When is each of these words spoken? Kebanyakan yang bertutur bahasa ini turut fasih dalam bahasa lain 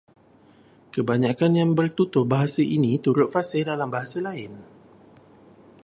Kebanyakan 0.93 1.53
yang 1.59 1.71
bertutur 1.79 2.23
bahasa 2.33 2.61
ini 2.75 2.91
turut 3.03 3.29
fasih 3.35 3.61
dalam 3.71 3.89
bahasa 3.95 4.17
lain 4.27 4.51